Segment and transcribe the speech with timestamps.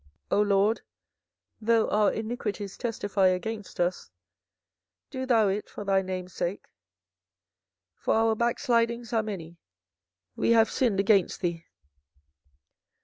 [0.31, 0.81] 24:014:007 O LORD,
[1.61, 4.09] though our iniquities testify against us,
[5.11, 6.65] do thou it for thy name's sake:
[7.97, 9.59] for our backslidings are many;
[10.35, 11.67] we have sinned against thee.